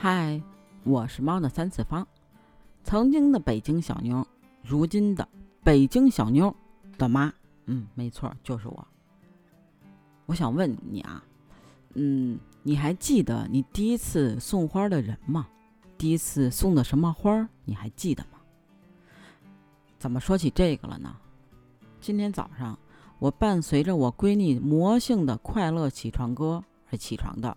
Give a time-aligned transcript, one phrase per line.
[0.00, 0.40] 嗨，
[0.84, 2.06] 我是猫的三次方，
[2.84, 4.24] 曾经的北京小妞，
[4.62, 5.28] 如今的
[5.64, 6.54] 北京小妞
[6.96, 7.32] 的妈，
[7.66, 8.86] 嗯，没错，就是我。
[10.26, 11.24] 我想问你啊，
[11.94, 15.48] 嗯，你还记得你第一次送花的人吗？
[15.98, 18.38] 第一次送的什么花，你还记得吗？
[19.98, 21.12] 怎么说起这个了呢？
[22.00, 22.78] 今天早上，
[23.18, 27.56] 我伴随着我闺女魔性的快乐起床歌而起床的。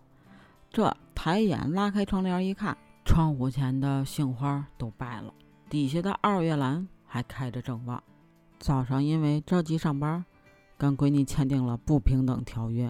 [0.71, 5.33] 这抬眼拉开窗帘一看，窗户前的杏花都败了，
[5.69, 8.01] 底下的二月兰还开着正旺。
[8.57, 10.23] 早上因为着急上班，
[10.77, 12.89] 跟闺女签订了不平等条约，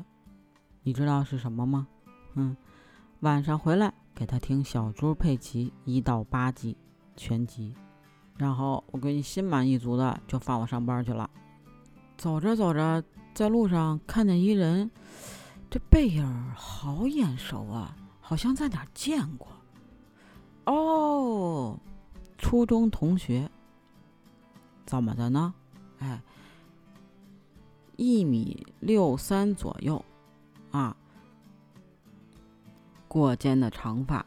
[0.84, 1.88] 你知道是什么吗？
[2.36, 2.56] 嗯，
[3.22, 6.78] 晚上回来给她听小猪佩奇一到八集
[7.16, 7.74] 全集。
[8.38, 11.28] 然后我闺女心满意足的就放我上班去了。
[12.16, 13.04] 走着走着，
[13.34, 14.92] 在路上看见一人，
[15.72, 19.48] 这背影好眼熟啊，好像在哪儿见过。
[20.66, 21.80] 哦，
[22.38, 23.50] 初中同学。
[24.86, 25.54] 怎么的呢？
[26.00, 26.22] 哎，
[27.96, 30.04] 一米六三左右，
[30.72, 30.94] 啊，
[33.08, 34.26] 过肩的长发，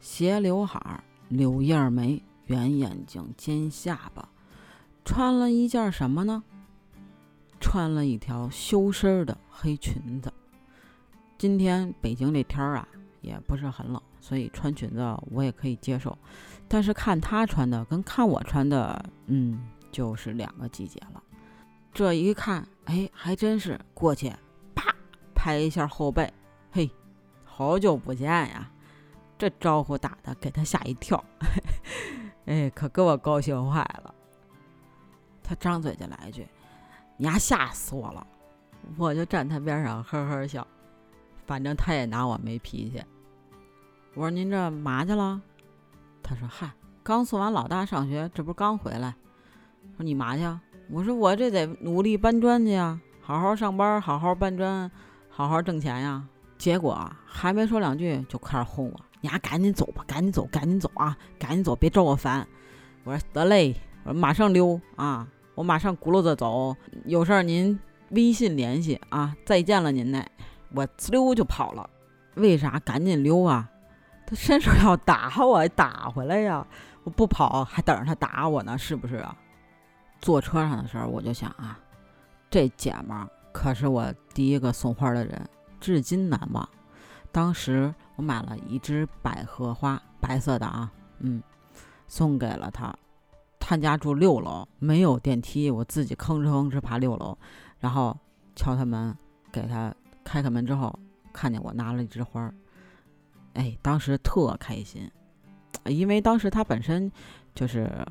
[0.00, 2.22] 斜刘海，柳叶眉。
[2.44, 4.26] 圆眼睛、尖下巴，
[5.04, 6.42] 穿了一件什么呢？
[7.60, 10.32] 穿了一条修身的黑裙子。
[11.38, 12.88] 今天北京这天儿啊，
[13.20, 16.18] 也不是很冷，所以穿裙子我也可以接受。
[16.66, 21.22] 但是看他穿的跟看我穿的，嗯，就是两个季节了。
[21.94, 24.34] 这一看，哎，还真是过去，
[24.74, 24.92] 啪
[25.32, 26.28] 拍一下后背，
[26.72, 26.90] 嘿，
[27.44, 28.68] 好久不见呀！
[29.38, 31.24] 这招呼打的，给他吓一跳。
[32.46, 34.12] 哎，可给我高兴坏了。
[35.44, 36.46] 他张嘴就来一句
[37.16, 38.26] ：“你丫吓死我了！”
[38.98, 40.66] 我就站他边上呵呵笑，
[41.48, 43.02] 反正他也拿我没脾气。
[44.14, 45.40] 我说：“您这嘛去了？”
[46.22, 46.70] 他说：“嗨，
[47.02, 49.16] 刚送完老大上学，这不是刚回来。”
[49.96, 50.42] 说：“你嘛去？”
[50.92, 54.90] 我说：“我这得努力搬砖去呀，好好上班，好好搬砖，
[55.30, 56.22] 好好挣钱呀。”
[56.58, 59.00] 结果还没说两句，就开始轰我。
[59.20, 62.46] 你还赶紧走吧，赶紧走，赶紧走啊，赶紧走，别招我烦。
[63.04, 66.76] 我说得嘞，我说马上溜啊，我马上轱辘着走。
[67.04, 67.78] 有事儿您
[68.10, 70.28] 微信联系啊，再见了您嘞。
[70.72, 71.88] 我呲溜就跑了。
[72.34, 73.68] 为啥赶紧溜啊？
[74.26, 76.66] 他伸手要打我，打回来呀！
[77.04, 79.36] 我不跑，还等着他打我呢，是不是啊？
[80.20, 81.78] 坐车上的时候我就想啊，
[82.50, 85.48] 这姐们儿可是我第一个送花的人，
[85.80, 86.68] 至今难忘。
[87.32, 91.42] 当时我买了一支百合花，白色的啊，嗯，
[92.06, 92.94] 送给了他。
[93.58, 97.36] 他家住六楼，没有电梯，我自己吭哧吭哧爬六楼，
[97.80, 98.16] 然后
[98.54, 99.16] 敲他门，
[99.50, 99.94] 给他
[100.28, 100.96] 开开门之后，
[101.32, 102.52] 看见我拿了一枝花，
[103.54, 105.10] 哎，当时特开心，
[105.86, 107.10] 因为当时他本身
[107.54, 108.06] 就是，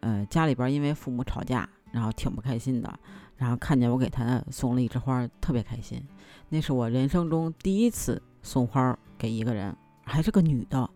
[0.00, 2.98] 呃，家里边因为父母吵架，然后挺不开心的。
[3.36, 6.02] 然后看见我给他送了一枝花，特别开心。
[6.48, 9.74] 那是我人生中第一次送花给一个人，
[10.04, 10.90] 还是个女的。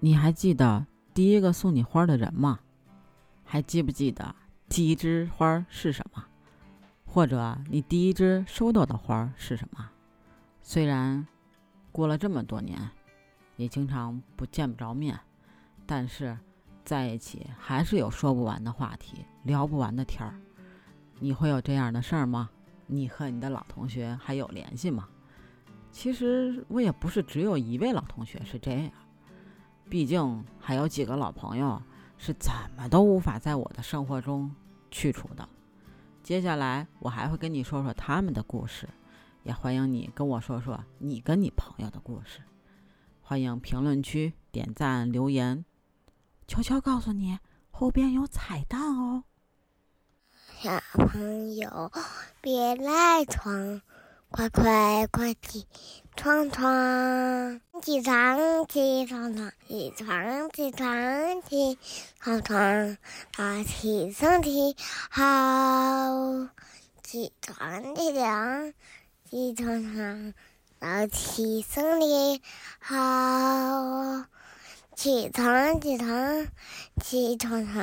[0.00, 2.58] 你还记得第一个送你花的人吗？
[3.44, 4.34] 还记不记得
[4.68, 6.24] 第一枝花是什么？
[7.12, 9.90] 或者你第一支收到的花是什么？
[10.62, 11.26] 虽然
[11.90, 12.78] 过了这么多年，
[13.56, 15.18] 也经常不见不着面，
[15.84, 16.38] 但是
[16.84, 20.38] 在一起还是有说不完的话题，聊不完的天儿。
[21.18, 22.48] 你会有这样的事儿吗？
[22.86, 25.08] 你和你的老同学还有联系吗？
[25.90, 28.92] 其实我也不是只有一位老同学是这样，
[29.88, 31.82] 毕竟还有几个老朋友
[32.18, 34.48] 是怎么都无法在我的生活中
[34.92, 35.48] 去除的。
[36.30, 38.88] 接下来我还会跟你说说他们的故事，
[39.42, 42.40] 也欢迎你跟我说说你跟你朋友的故事。
[43.20, 45.64] 欢迎评论区点赞留言，
[46.46, 47.40] 悄悄告诉你
[47.72, 49.24] 后边有彩蛋哦。
[50.60, 51.90] 小朋友，
[52.40, 53.82] 别赖床，
[54.30, 55.66] 快快快起
[56.20, 57.60] 床床！
[57.80, 61.78] 起床起床床，起床起床起
[62.20, 62.98] 床床，
[63.32, 64.76] 早起身体
[65.08, 66.50] 好。
[67.02, 68.74] 起床起床
[69.30, 70.34] 起床床，
[70.78, 72.42] 早起身体
[72.80, 74.26] 好。
[74.94, 76.46] 起床起床
[77.02, 77.80] 起床床。